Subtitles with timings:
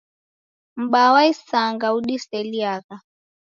[0.81, 2.95] M'baa wa isanga udiseliagha.